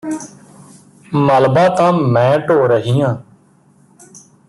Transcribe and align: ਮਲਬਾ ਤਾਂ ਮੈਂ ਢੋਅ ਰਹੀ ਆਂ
ਮਲਬਾ 1.15 1.67
ਤਾਂ 1.69 1.91
ਮੈਂ 1.93 2.39
ਢੋਅ 2.39 2.67
ਰਹੀ 2.67 3.01
ਆਂ 3.01 3.15